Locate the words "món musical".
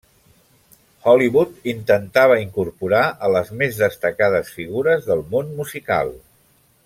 5.35-6.13